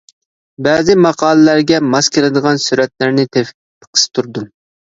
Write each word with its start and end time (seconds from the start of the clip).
بەزى 0.67 0.95
ماقالىلەرگە 1.05 1.83
ماس 1.91 2.11
كېلىدىغان 2.17 2.63
سۈرەتلەرنى 2.65 3.29
تېپىپ 3.39 3.87
قىستۇردۇم. 3.93 4.53